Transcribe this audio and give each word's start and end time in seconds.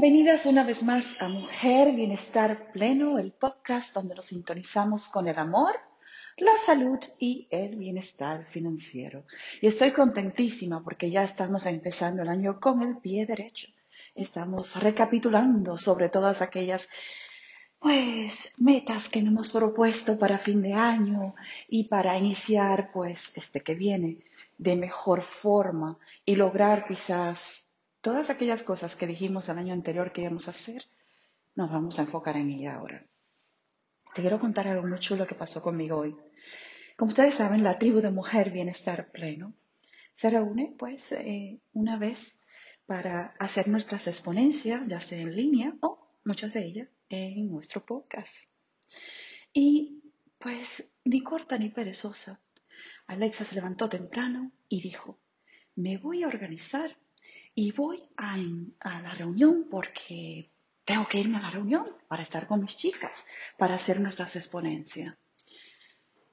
Bienvenidas 0.00 0.46
una 0.46 0.64
vez 0.64 0.82
más 0.82 1.20
a 1.20 1.28
Mujer 1.28 1.94
Bienestar 1.94 2.72
Pleno, 2.72 3.18
el 3.18 3.32
podcast 3.32 3.92
donde 3.92 4.14
nos 4.14 4.24
sintonizamos 4.24 5.10
con 5.10 5.28
el 5.28 5.38
amor, 5.38 5.78
la 6.38 6.56
salud 6.56 6.98
y 7.18 7.46
el 7.50 7.76
bienestar 7.76 8.46
financiero. 8.46 9.24
Y 9.60 9.66
estoy 9.66 9.90
contentísima 9.90 10.82
porque 10.82 11.10
ya 11.10 11.22
estamos 11.22 11.66
empezando 11.66 12.22
el 12.22 12.30
año 12.30 12.60
con 12.60 12.80
el 12.80 12.96
pie 12.96 13.26
derecho. 13.26 13.68
Estamos 14.14 14.82
recapitulando 14.82 15.76
sobre 15.76 16.08
todas 16.08 16.40
aquellas 16.40 16.88
pues 17.78 18.54
metas 18.56 19.10
que 19.10 19.20
nos 19.20 19.32
hemos 19.32 19.52
propuesto 19.52 20.18
para 20.18 20.38
fin 20.38 20.62
de 20.62 20.72
año 20.72 21.34
y 21.68 21.84
para 21.84 22.16
iniciar 22.16 22.90
pues 22.90 23.32
este 23.34 23.60
que 23.60 23.74
viene 23.74 24.16
de 24.56 24.76
mejor 24.76 25.20
forma 25.20 25.98
y 26.24 26.36
lograr 26.36 26.86
quizás 26.86 27.69
todas 28.00 28.30
aquellas 28.30 28.62
cosas 28.62 28.96
que 28.96 29.06
dijimos 29.06 29.48
el 29.48 29.58
año 29.58 29.74
anterior 29.74 30.12
que 30.12 30.22
íbamos 30.22 30.48
a 30.48 30.52
hacer, 30.52 30.84
nos 31.54 31.70
vamos 31.70 31.98
a 31.98 32.02
enfocar 32.02 32.36
en 32.36 32.50
ella 32.50 32.76
ahora. 32.76 33.04
Te 34.14 34.22
quiero 34.22 34.38
contar 34.38 34.66
algo 34.68 34.86
muy 34.86 34.98
chulo 34.98 35.26
que 35.26 35.34
pasó 35.34 35.62
conmigo 35.62 35.98
hoy. 35.98 36.16
Como 36.96 37.10
ustedes 37.10 37.36
saben, 37.36 37.62
la 37.62 37.78
tribu 37.78 38.00
de 38.00 38.10
mujer 38.10 38.50
bienestar 38.50 39.10
pleno 39.10 39.54
se 40.14 40.30
reúne 40.30 40.74
pues 40.78 41.12
eh, 41.12 41.60
una 41.72 41.98
vez 41.98 42.42
para 42.86 43.34
hacer 43.38 43.68
nuestras 43.68 44.06
exponencias, 44.08 44.86
ya 44.86 45.00
sea 45.00 45.20
en 45.20 45.34
línea 45.34 45.74
o 45.80 46.10
muchas 46.24 46.52
de 46.52 46.64
ellas 46.64 46.88
en 47.08 47.50
nuestro 47.50 47.84
podcast. 47.84 48.36
Y 49.52 50.02
pues 50.38 50.96
ni 51.04 51.22
corta 51.22 51.56
ni 51.58 51.68
perezosa, 51.68 52.40
Alexa 53.06 53.44
se 53.44 53.54
levantó 53.54 53.88
temprano 53.88 54.52
y 54.68 54.82
dijo, 54.82 55.18
me 55.74 55.98
voy 55.98 56.22
a 56.22 56.28
organizar 56.28 56.96
y 57.54 57.72
voy 57.72 58.02
a, 58.16 58.36
la 58.36 59.14
reunión 59.14 59.66
porque 59.70 60.52
tengo 60.84 61.06
que 61.06 61.18
irme 61.18 61.38
a 61.38 61.42
la 61.42 61.50
reunión 61.50 61.86
para 62.08 62.22
estar 62.22 62.46
con 62.46 62.60
mis 62.60 62.76
chicas, 62.76 63.24
para 63.58 63.74
hacer 63.74 64.00
nuestras 64.00 64.36
exponencias. 64.36 65.16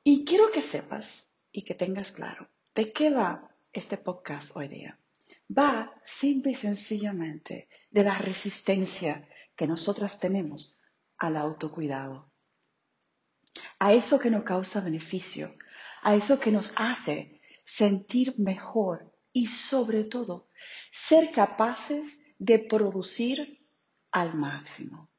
Y 0.04 0.24
quiero 0.26 0.52
que 0.52 0.62
sepas 0.62 1.38
y 1.52 1.64
que 1.64 1.76
tengas 1.76 2.12
claro 2.12 2.50
de 2.74 2.92
qué 2.94 3.10
va 3.10 3.52
este 3.74 3.98
podcast 3.98 4.56
hoy 4.56 4.68
día. 4.68 5.00
Va 5.56 5.94
simple 6.04 6.52
y 6.52 6.56
sencillamente 6.56 7.68
de 7.90 8.04
la 8.04 8.18
resistencia 8.18 9.28
que 9.56 9.68
nosotras 9.68 10.20
tenemos 10.20 10.84
al 11.18 11.38
autocuidado, 11.38 12.32
a 13.80 13.94
eso 13.94 14.20
que 14.20 14.30
nos 14.30 14.44
causa 14.44 14.82
beneficio, 14.82 15.50
a 16.04 16.16
eso 16.16 16.40
que 16.40 16.52
nos 16.52 16.74
hace 16.78 17.42
sentir 17.64 18.36
mejor 18.38 19.07
y 19.38 19.46
sobre 19.46 20.04
todo 20.04 20.50
ser 20.92 21.30
capaces 21.32 22.26
de 22.40 22.58
producir 22.58 23.64
al 24.10 24.34
máximo. 24.34 25.12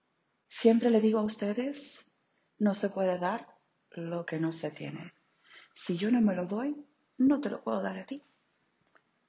Siempre 0.48 0.90
le 0.90 1.00
digo 1.00 1.20
a 1.20 1.22
ustedes, 1.22 2.12
no 2.58 2.74
se 2.74 2.90
puede 2.90 3.16
dar 3.20 3.46
lo 3.92 4.26
que 4.26 4.40
no 4.40 4.52
se 4.52 4.72
tiene. 4.72 5.12
Si 5.72 5.96
yo 5.96 6.10
no 6.10 6.20
me 6.20 6.34
lo 6.34 6.46
doy, 6.46 6.84
no 7.18 7.40
te 7.40 7.48
lo 7.48 7.62
puedo 7.62 7.80
dar 7.80 7.96
a 7.96 8.06
ti. 8.06 8.20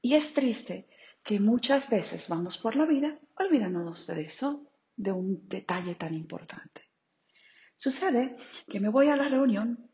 Y 0.01 0.15
es 0.15 0.33
triste 0.33 0.89
que 1.23 1.39
muchas 1.39 1.91
veces 1.91 2.27
vamos 2.27 2.57
por 2.57 2.75
la 2.75 2.87
vida 2.87 3.19
olvidándonos 3.37 4.07
de 4.07 4.21
eso 4.23 4.71
de 4.95 5.11
un 5.11 5.47
detalle 5.47 5.93
tan 5.93 6.15
importante. 6.15 6.81
Sucede 7.75 8.35
que 8.67 8.79
me 8.79 8.89
voy 8.89 9.09
a 9.09 9.15
la 9.15 9.27
reunión 9.27 9.91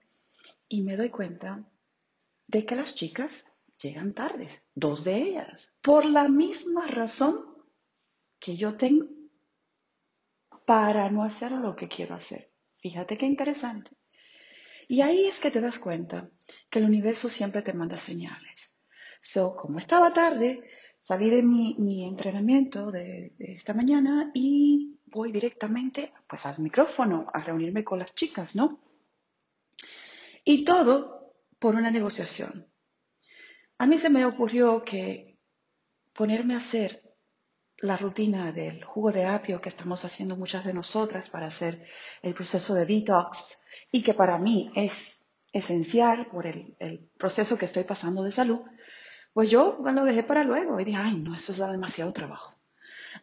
y 0.69 0.83
me 0.83 0.95
doy 0.95 1.09
cuenta 1.09 1.69
de 2.47 2.65
que 2.65 2.77
las 2.77 2.95
chicas 2.95 3.51
llegan 3.81 4.13
tardes, 4.13 4.65
dos 4.73 5.03
de 5.03 5.17
ellas, 5.17 5.75
por 5.81 6.05
la 6.05 6.27
misma 6.27 6.87
razón 6.87 7.35
que 8.39 8.57
yo 8.57 8.77
tengo 8.77 9.07
para 10.65 11.09
no 11.09 11.23
hacer 11.23 11.51
lo 11.51 11.75
que 11.75 11.87
quiero 11.87 12.15
hacer. 12.15 12.51
Fíjate 12.79 13.17
qué 13.17 13.25
interesante. 13.25 13.91
Y 14.87 15.01
ahí 15.01 15.25
es 15.25 15.39
que 15.39 15.51
te 15.51 15.61
das 15.61 15.79
cuenta 15.79 16.29
que 16.69 16.79
el 16.79 16.85
universo 16.85 17.29
siempre 17.29 17.61
te 17.61 17.73
manda 17.73 17.97
señales. 17.97 18.85
So, 19.19 19.55
como 19.55 19.79
estaba 19.79 20.13
tarde, 20.13 20.63
salí 20.99 21.29
de 21.29 21.41
mi, 21.41 22.07
entrenamiento 22.07 22.91
de, 22.91 23.33
de, 23.37 23.53
esta 23.53 23.73
mañana 23.73 24.31
y 24.33 24.99
voy 25.05 25.31
directamente 25.31 26.13
pues 26.27 26.45
al 26.45 26.59
micrófono 26.59 27.27
a 27.33 27.43
reunirme 27.43 27.83
con 27.83 27.99
las 27.99 28.13
chicas, 28.13 28.55
¿no? 28.55 28.79
Y 30.43 30.63
todo 30.63 31.33
por 31.57 31.75
una 31.75 31.89
negociación. 31.89 32.67
A 33.77 33.87
mí 33.87 33.97
se 33.97 34.09
me 34.09 34.25
ocurrió 34.25 34.83
que 34.83 35.37
ponerme 36.13 36.53
a 36.53 36.57
hacer 36.57 37.03
la 37.79 37.97
rutina 37.97 38.53
del 38.53 38.83
jugo 38.85 39.11
de 39.11 39.25
apio 39.25 39.59
que 39.59 39.69
estamos 39.69 40.05
haciendo 40.05 40.37
muchas 40.37 40.63
de 40.63 40.73
nosotras 40.73 41.29
para 41.29 41.47
hacer 41.47 41.85
el 42.21 42.33
proceso 42.33 42.73
de 42.73 42.85
detox 42.85 43.65
y 43.91 44.01
que 44.01 44.13
para 44.13 44.37
mí 44.37 44.71
es 44.75 45.25
esencial 45.51 46.27
por 46.27 46.47
el, 46.47 47.09
proceso 47.17 47.57
que 47.57 47.65
estoy 47.65 47.83
pasando 47.83 48.23
de 48.23 48.31
salud, 48.31 48.61
pues 49.33 49.49
yo 49.49 49.77
lo 49.79 50.05
dejé 50.05 50.23
para 50.23 50.43
luego 50.43 50.79
y 50.79 50.85
dije, 50.85 50.97
ay, 50.97 51.17
no, 51.17 51.33
eso 51.33 51.51
es 51.51 51.57
demasiado 51.57 52.13
trabajo. 52.13 52.55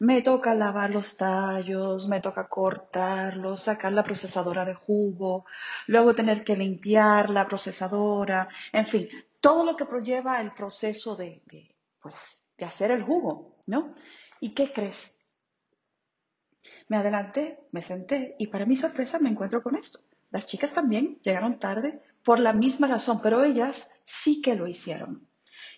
Me 0.00 0.22
toca 0.22 0.54
lavar 0.54 0.90
los 0.90 1.16
tallos, 1.16 2.08
me 2.08 2.20
toca 2.20 2.48
cortarlos, 2.48 3.62
sacar 3.62 3.92
la 3.92 4.02
procesadora 4.02 4.64
de 4.64 4.74
jugo, 4.74 5.44
luego 5.86 6.14
tener 6.14 6.44
que 6.44 6.56
limpiar 6.56 7.30
la 7.30 7.46
procesadora, 7.46 8.48
en 8.72 8.86
fin, 8.86 9.08
todo 9.40 9.64
lo 9.64 9.76
que 9.76 9.86
lleva 10.02 10.40
el 10.40 10.52
proceso 10.52 11.16
de, 11.16 11.42
pues, 12.00 12.44
de 12.56 12.64
hacer 12.64 12.90
el 12.90 13.02
jugo, 13.02 13.56
¿no? 13.66 13.94
¿Y 14.40 14.54
qué 14.54 14.72
crees? 14.72 15.18
Me 16.88 16.96
adelanté, 16.96 17.58
me 17.72 17.82
senté 17.82 18.36
y 18.38 18.46
para 18.46 18.66
mi 18.66 18.76
sorpresa 18.76 19.18
me 19.18 19.30
encuentro 19.30 19.62
con 19.62 19.76
esto. 19.76 19.98
Las 20.30 20.46
chicas 20.46 20.72
también 20.72 21.18
llegaron 21.22 21.58
tarde 21.58 22.00
por 22.24 22.38
la 22.38 22.52
misma 22.52 22.86
razón, 22.86 23.20
pero 23.22 23.42
ellas 23.44 24.02
sí 24.04 24.40
que 24.40 24.54
lo 24.54 24.66
hicieron. 24.66 25.28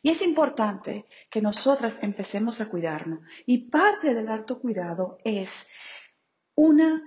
Y 0.04 0.10
es 0.10 0.20
importante 0.20 1.06
que 1.30 1.40
nosotras 1.40 2.02
empecemos 2.02 2.60
a 2.60 2.68
cuidarnos. 2.68 3.20
Y 3.46 3.70
parte 3.70 4.12
del 4.12 4.28
autocuidado 4.28 5.16
es 5.24 5.66
una 6.54 7.02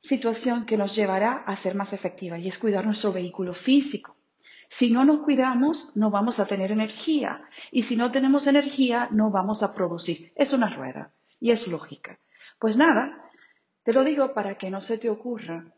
situación 0.00 0.66
que 0.66 0.76
nos 0.76 0.96
llevará 0.96 1.44
a 1.46 1.54
ser 1.54 1.76
más 1.76 1.92
efectiva 1.92 2.40
y 2.40 2.48
es 2.48 2.58
cuidar 2.58 2.84
nuestro 2.84 3.12
vehículo 3.12 3.54
físico. 3.54 4.16
Si 4.68 4.90
no 4.90 5.04
nos 5.04 5.22
cuidamos, 5.22 5.96
no 5.96 6.10
vamos 6.10 6.40
a 6.40 6.46
tener 6.46 6.72
energía. 6.72 7.40
Y 7.70 7.84
si 7.84 7.94
no 7.94 8.10
tenemos 8.10 8.48
energía, 8.48 9.08
no 9.12 9.30
vamos 9.30 9.62
a 9.62 9.72
producir. 9.72 10.32
Es 10.34 10.52
una 10.52 10.74
rueda 10.74 11.14
y 11.38 11.52
es 11.52 11.68
lógica. 11.68 12.18
Pues 12.58 12.76
nada, 12.76 13.30
te 13.84 13.92
lo 13.92 14.02
digo 14.02 14.34
para 14.34 14.58
que 14.58 14.70
no 14.70 14.80
se 14.80 14.98
te 14.98 15.08
ocurra 15.08 15.72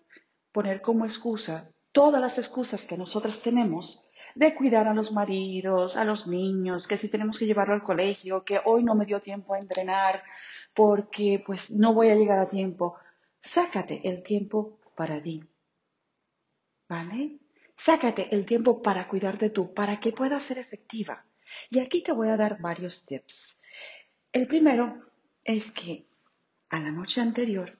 poner 0.52 0.80
como 0.80 1.04
excusa 1.04 1.70
todas 1.92 2.22
las 2.22 2.38
excusas 2.38 2.86
que 2.86 2.96
nosotras 2.96 3.42
tenemos 3.42 4.08
de 4.34 4.54
cuidar 4.54 4.88
a 4.88 4.94
los 4.94 5.12
maridos, 5.12 5.96
a 5.96 6.04
los 6.04 6.26
niños, 6.26 6.86
que 6.86 6.96
si 6.96 7.10
tenemos 7.10 7.38
que 7.38 7.46
llevarlo 7.46 7.74
al 7.74 7.82
colegio, 7.82 8.44
que 8.44 8.60
hoy 8.64 8.82
no 8.84 8.94
me 8.94 9.06
dio 9.06 9.20
tiempo 9.20 9.54
a 9.54 9.58
entrenar 9.58 10.22
porque 10.74 11.42
pues 11.44 11.70
no 11.70 11.94
voy 11.94 12.08
a 12.08 12.14
llegar 12.14 12.38
a 12.38 12.48
tiempo. 12.48 12.96
Sácate 13.40 14.00
el 14.08 14.22
tiempo 14.22 14.78
para 14.94 15.22
ti. 15.22 15.44
¿Vale? 16.88 17.38
Sácate 17.76 18.34
el 18.34 18.46
tiempo 18.46 18.80
para 18.82 19.08
cuidarte 19.08 19.50
tú, 19.50 19.74
para 19.74 19.98
que 19.98 20.12
puedas 20.12 20.42
ser 20.42 20.58
efectiva. 20.58 21.24
Y 21.70 21.80
aquí 21.80 22.02
te 22.02 22.12
voy 22.12 22.28
a 22.28 22.36
dar 22.36 22.60
varios 22.60 23.04
tips. 23.06 23.62
El 24.32 24.46
primero 24.46 25.02
es 25.44 25.72
que 25.72 26.06
a 26.70 26.78
la 26.78 26.90
noche 26.90 27.20
anterior, 27.20 27.78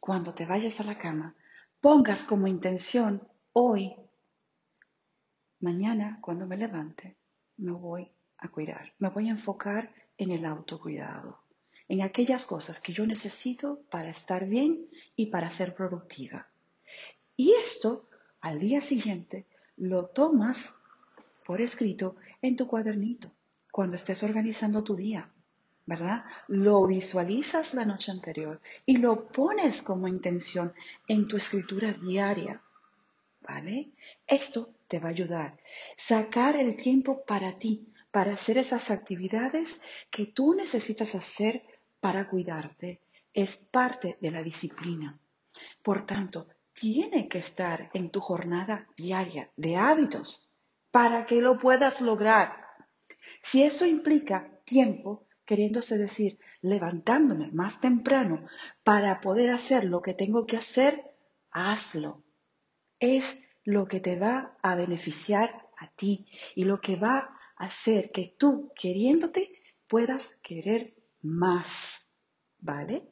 cuando 0.00 0.34
te 0.34 0.46
vayas 0.46 0.80
a 0.80 0.84
la 0.84 0.98
cama, 0.98 1.36
pongas 1.80 2.24
como 2.24 2.46
intención 2.46 3.28
hoy 3.52 3.94
Mañana, 5.60 6.18
cuando 6.20 6.46
me 6.46 6.56
levante, 6.56 7.16
me 7.56 7.72
voy 7.72 8.10
a 8.38 8.48
cuidar, 8.48 8.92
me 8.98 9.08
voy 9.08 9.28
a 9.28 9.32
enfocar 9.32 9.92
en 10.18 10.30
el 10.30 10.44
autocuidado, 10.44 11.38
en 11.88 12.02
aquellas 12.02 12.44
cosas 12.46 12.80
que 12.80 12.92
yo 12.92 13.06
necesito 13.06 13.80
para 13.90 14.10
estar 14.10 14.46
bien 14.46 14.86
y 15.14 15.26
para 15.26 15.50
ser 15.50 15.74
productiva. 15.74 16.46
Y 17.36 17.52
esto, 17.52 18.08
al 18.40 18.60
día 18.60 18.80
siguiente, 18.80 19.46
lo 19.76 20.06
tomas 20.06 20.82
por 21.44 21.60
escrito 21.60 22.16
en 22.42 22.56
tu 22.56 22.66
cuadernito. 22.66 23.30
cuando 23.70 23.96
estés 23.96 24.22
organizando 24.22 24.82
tu 24.82 24.96
día, 24.96 25.30
¿verdad? 25.84 26.24
Lo 26.48 26.86
visualizas 26.86 27.74
la 27.74 27.84
noche 27.84 28.10
anterior 28.10 28.60
y 28.86 28.96
lo 28.96 29.28
pones 29.28 29.82
como 29.82 30.08
intención 30.08 30.72
en 31.06 31.28
tu 31.28 31.36
escritura 31.36 31.92
diaria, 31.92 32.62
¿vale? 33.46 33.92
Esto 34.26 34.74
te 34.88 34.98
va 34.98 35.08
a 35.08 35.12
ayudar. 35.12 35.58
Sacar 35.96 36.56
el 36.56 36.76
tiempo 36.76 37.24
para 37.24 37.58
ti, 37.58 37.92
para 38.10 38.34
hacer 38.34 38.58
esas 38.58 38.90
actividades 38.90 39.82
que 40.10 40.26
tú 40.26 40.54
necesitas 40.54 41.14
hacer 41.14 41.62
para 42.00 42.28
cuidarte, 42.28 43.02
es 43.32 43.68
parte 43.70 44.16
de 44.20 44.30
la 44.30 44.42
disciplina. 44.42 45.18
Por 45.82 46.06
tanto, 46.06 46.48
tiene 46.72 47.28
que 47.28 47.38
estar 47.38 47.90
en 47.94 48.10
tu 48.10 48.20
jornada 48.20 48.86
diaria 48.96 49.50
de 49.56 49.76
hábitos 49.76 50.54
para 50.90 51.26
que 51.26 51.40
lo 51.40 51.58
puedas 51.58 52.00
lograr. 52.00 52.66
Si 53.42 53.62
eso 53.62 53.86
implica 53.86 54.60
tiempo, 54.64 55.26
queriéndose 55.44 55.96
decir, 55.98 56.38
levantándome 56.60 57.50
más 57.52 57.80
temprano 57.80 58.46
para 58.82 59.20
poder 59.20 59.50
hacer 59.50 59.84
lo 59.84 60.02
que 60.02 60.14
tengo 60.14 60.46
que 60.46 60.56
hacer, 60.56 61.12
hazlo. 61.50 62.24
Es 62.98 63.48
lo 63.64 63.88
que 63.88 64.00
te 64.00 64.16
va 64.16 64.56
a 64.62 64.74
beneficiar 64.74 65.68
a 65.76 65.90
ti 65.90 66.26
y 66.54 66.64
lo 66.64 66.80
que 66.80 66.96
va 66.96 67.36
a 67.56 67.66
hacer 67.66 68.10
que 68.10 68.34
tú, 68.38 68.72
queriéndote, 68.74 69.62
puedas 69.88 70.36
querer 70.42 70.94
más. 71.22 72.18
¿Vale? 72.58 73.10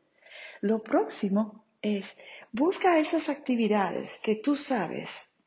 Lo 0.60 0.82
próximo 0.82 1.66
es, 1.82 2.16
busca 2.52 2.98
esas 2.98 3.28
actividades 3.28 4.20
que 4.22 4.36
tú 4.36 4.56
sabes 4.56 5.38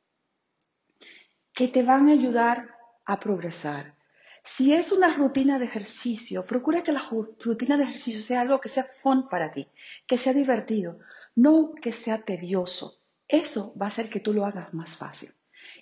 que 1.54 1.68
te 1.68 1.82
van 1.82 2.08
a 2.10 2.12
ayudar 2.12 2.76
a 3.06 3.20
progresar. 3.20 3.96
Si 4.44 4.74
es 4.74 4.92
una 4.92 5.14
rutina 5.16 5.58
de 5.58 5.66
ejercicio, 5.66 6.46
procura 6.46 6.84
que 6.84 6.92
la 6.92 7.10
rutina 7.40 7.78
de 7.78 7.84
ejercicio 7.84 8.22
sea 8.22 8.42
algo 8.42 8.62
que 8.62 8.70
sea 8.70 8.84
fun 8.84 9.28
para 9.28 9.52
ti, 9.52 9.68
que 10.06 10.18
sea 10.20 10.34
divertido, 10.34 11.00
no 11.36 11.74
que 11.74 11.92
sea 11.92 12.22
tedioso. 12.22 13.02
Eso 13.28 13.74
va 13.80 13.86
a 13.86 13.90
hacer 13.90 14.10
que 14.10 14.20
tú 14.20 14.34
lo 14.34 14.46
hagas 14.46 14.74
más 14.74 14.96
fácil. 14.96 15.32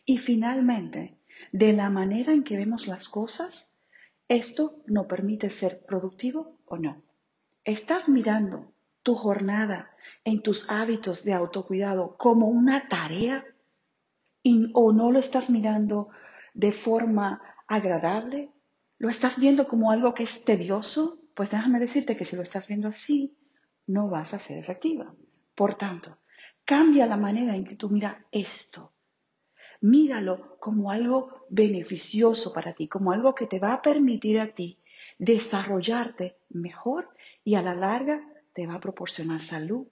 Y 0.05 0.17
finalmente, 0.17 1.17
de 1.51 1.73
la 1.73 1.89
manera 1.89 2.33
en 2.33 2.43
que 2.43 2.57
vemos 2.57 2.87
las 2.87 3.09
cosas, 3.09 3.79
esto 4.27 4.81
nos 4.87 5.05
permite 5.05 5.49
ser 5.49 5.85
productivo 5.85 6.59
o 6.65 6.77
no. 6.77 7.03
Estás 7.63 8.09
mirando 8.09 8.73
tu 9.03 9.15
jornada 9.15 9.91
en 10.23 10.41
tus 10.41 10.69
hábitos 10.71 11.23
de 11.23 11.33
autocuidado 11.33 12.17
como 12.17 12.47
una 12.47 12.87
tarea 12.87 13.45
o 14.73 14.93
no 14.93 15.11
lo 15.11 15.19
estás 15.19 15.49
mirando 15.49 16.09
de 16.53 16.71
forma 16.71 17.41
agradable, 17.67 18.51
lo 18.97 19.09
estás 19.09 19.39
viendo 19.39 19.67
como 19.67 19.91
algo 19.91 20.13
que 20.13 20.23
es 20.23 20.45
tedioso, 20.45 21.17
pues 21.35 21.51
déjame 21.51 21.79
decirte 21.79 22.15
que 22.15 22.25
si 22.25 22.35
lo 22.35 22.43
estás 22.43 22.67
viendo 22.67 22.87
así, 22.87 23.37
no 23.87 24.09
vas 24.09 24.33
a 24.33 24.39
ser 24.39 24.57
efectiva. 24.57 25.13
Por 25.55 25.75
tanto, 25.75 26.17
cambia 26.65 27.05
la 27.05 27.17
manera 27.17 27.55
en 27.55 27.63
que 27.63 27.75
tú 27.75 27.89
miras 27.89 28.17
esto. 28.31 28.91
Míralo 29.81 30.57
como 30.59 30.91
algo 30.91 31.45
beneficioso 31.49 32.51
para 32.53 32.73
ti, 32.73 32.87
como 32.87 33.11
algo 33.11 33.35
que 33.35 33.45
te 33.45 33.59
va 33.59 33.73
a 33.73 33.81
permitir 33.81 34.39
a 34.39 34.53
ti 34.53 34.79
desarrollarte 35.17 36.37
mejor 36.49 37.09
y 37.43 37.55
a 37.55 37.61
la 37.61 37.75
larga 37.75 38.21
te 38.53 38.65
va 38.65 38.75
a 38.75 38.79
proporcionar 38.79 39.41
salud, 39.41 39.87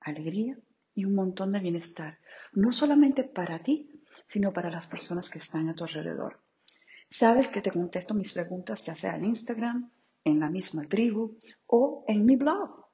alegría 0.00 0.58
y 0.94 1.04
un 1.04 1.14
montón 1.14 1.52
de 1.52 1.60
bienestar, 1.60 2.18
no 2.52 2.72
solamente 2.72 3.24
para 3.24 3.62
ti, 3.62 3.90
sino 4.26 4.52
para 4.52 4.70
las 4.70 4.86
personas 4.86 5.28
que 5.28 5.38
están 5.38 5.68
a 5.68 5.74
tu 5.74 5.84
alrededor. 5.84 6.40
Sabes 7.10 7.48
que 7.48 7.60
te 7.60 7.70
contesto 7.70 8.14
mis 8.14 8.32
preguntas 8.32 8.84
ya 8.84 8.94
sea 8.94 9.16
en 9.16 9.26
Instagram, 9.26 9.90
en 10.24 10.40
la 10.40 10.48
misma 10.48 10.84
tribu 10.88 11.38
o 11.66 12.04
en 12.08 12.24
mi 12.24 12.36
blog. 12.36 12.86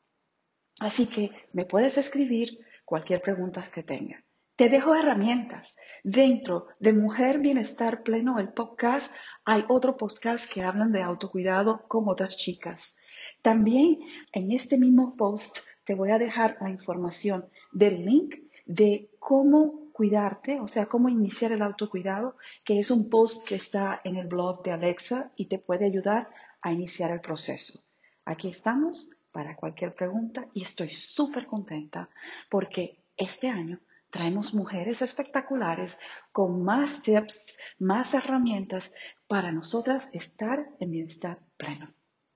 Así 0.80 1.06
que 1.06 1.30
me 1.52 1.64
puedes 1.64 1.96
escribir 1.98 2.58
cualquier 2.90 3.22
pregunta 3.22 3.62
que 3.72 3.84
tenga. 3.84 4.24
Te 4.56 4.68
dejo 4.68 4.96
herramientas. 4.96 5.76
Dentro 6.02 6.66
de 6.80 6.92
Mujer 6.92 7.38
Bienestar 7.38 8.02
Pleno, 8.02 8.40
el 8.40 8.52
podcast, 8.52 9.14
hay 9.44 9.64
otro 9.68 9.96
podcast 9.96 10.52
que 10.52 10.64
hablan 10.64 10.90
de 10.90 11.00
autocuidado 11.00 11.86
con 11.86 12.08
otras 12.08 12.36
chicas. 12.36 12.98
También 13.42 14.00
en 14.32 14.50
este 14.50 14.76
mismo 14.76 15.14
post 15.16 15.60
te 15.84 15.94
voy 15.94 16.10
a 16.10 16.18
dejar 16.18 16.58
la 16.60 16.68
información 16.68 17.44
del 17.70 18.04
link 18.04 18.34
de 18.66 19.08
cómo 19.20 19.92
cuidarte, 19.92 20.58
o 20.58 20.66
sea, 20.66 20.86
cómo 20.86 21.08
iniciar 21.08 21.52
el 21.52 21.62
autocuidado, 21.62 22.36
que 22.64 22.80
es 22.80 22.90
un 22.90 23.08
post 23.08 23.46
que 23.46 23.54
está 23.54 24.00
en 24.02 24.16
el 24.16 24.26
blog 24.26 24.64
de 24.64 24.72
Alexa 24.72 25.30
y 25.36 25.46
te 25.46 25.60
puede 25.60 25.86
ayudar 25.86 26.28
a 26.60 26.72
iniciar 26.72 27.12
el 27.12 27.20
proceso. 27.20 27.78
Aquí 28.24 28.48
estamos 28.48 29.10
para 29.32 29.56
cualquier 29.56 29.94
pregunta 29.94 30.46
y 30.54 30.62
estoy 30.62 30.90
súper 30.90 31.46
contenta 31.46 32.08
porque 32.48 33.04
este 33.16 33.48
año 33.48 33.80
traemos 34.10 34.54
mujeres 34.54 35.02
espectaculares 35.02 35.98
con 36.32 36.64
más 36.64 37.02
tips, 37.02 37.56
más 37.78 38.14
herramientas 38.14 38.94
para 39.28 39.52
nosotras 39.52 40.10
estar 40.12 40.68
en 40.80 40.90
bienestar 40.90 41.38
pleno. 41.56 41.88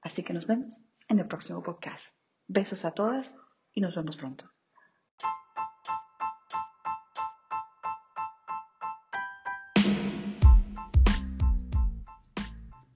Así 0.02 0.23
que 0.23 0.32
nos 0.32 0.46
vemos 0.46 0.81
en 1.08 1.19
el 1.19 1.26
próximo 1.26 1.62
podcast. 1.62 2.17
Besos 2.46 2.85
a 2.85 2.93
todas 2.93 3.35
y 3.73 3.81
nos 3.81 3.94
vemos 3.94 4.17
pronto. 4.17 4.50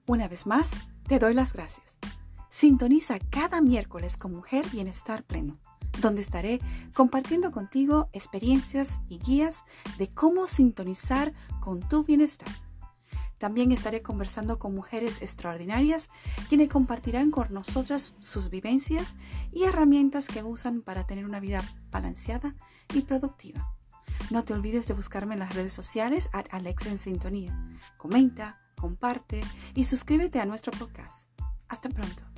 Una 0.05 0.27
vez 0.27 0.47
más, 0.47 0.71
te 1.07 1.19
doy 1.19 1.35
las 1.35 1.53
gracias. 1.53 1.98
Sintoniza 2.59 3.19
cada 3.29 3.61
miércoles 3.61 4.17
con 4.17 4.35
Mujer 4.35 4.67
Bienestar 4.69 5.23
Pleno, 5.23 5.57
donde 6.01 6.19
estaré 6.19 6.59
compartiendo 6.93 7.51
contigo 7.51 8.09
experiencias 8.11 8.99
y 9.07 9.17
guías 9.17 9.63
de 9.97 10.09
cómo 10.09 10.45
sintonizar 10.45 11.31
con 11.61 11.79
tu 11.79 12.03
bienestar 12.03 12.49
también 13.37 13.71
estaré 13.71 14.01
conversando 14.01 14.59
con 14.59 14.75
mujeres 14.75 15.21
extraordinarias 15.21 16.09
quienes 16.49 16.67
compartirán 16.67 17.31
con 17.31 17.53
nosotras 17.53 18.15
sus 18.19 18.49
vivencias 18.49 19.15
y 19.53 19.63
herramientas 19.63 20.27
que 20.27 20.43
usan 20.43 20.81
para 20.81 21.07
tener 21.07 21.23
una 21.23 21.39
vida 21.39 21.63
balanceada 21.89 22.55
y 22.93 23.03
productiva. 23.03 23.73
No 24.31 24.43
te 24.43 24.53
olvides 24.53 24.85
de 24.89 24.93
buscarme 24.93 25.35
en 25.35 25.39
las 25.39 25.55
redes 25.55 25.71
sociales 25.71 26.29
a 26.33 26.39
Alexa 26.39 26.89
en 26.89 26.97
Sintonía. 26.97 27.57
Comenta, 27.95 28.59
comparte 28.75 29.39
y 29.73 29.85
suscríbete 29.85 30.41
a 30.41 30.45
nuestro 30.45 30.73
podcast. 30.73 31.29
Hasta 31.69 31.87
pronto. 31.87 32.28